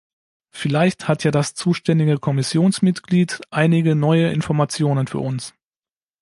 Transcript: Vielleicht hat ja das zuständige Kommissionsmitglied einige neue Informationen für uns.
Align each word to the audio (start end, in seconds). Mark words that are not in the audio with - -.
Vielleicht 0.49 1.07
hat 1.07 1.23
ja 1.23 1.29
das 1.29 1.53
zuständige 1.53 2.17
Kommissionsmitglied 2.17 3.39
einige 3.51 3.93
neue 3.95 4.31
Informationen 4.31 5.05
für 5.05 5.19
uns. 5.19 5.53